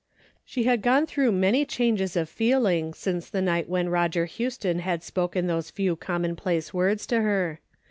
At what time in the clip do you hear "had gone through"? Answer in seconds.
0.63-1.31